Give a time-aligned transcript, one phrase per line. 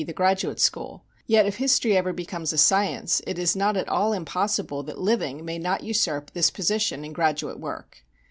[0.07, 4.13] _,the graduate school; yet if history ever becomes a science it is not at all
[4.13, 8.03] impossible that living may not usurp this position in graduate work.